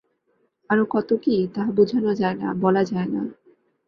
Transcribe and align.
আরও 0.69 0.83
কত 0.91 1.09
কি, 1.23 1.35
তাহা 1.53 1.69
বুঝানো 1.71 2.11
যায় 2.13 2.35
না-বলা 2.35 2.83
যায় 2.83 3.09
না। 3.09 3.21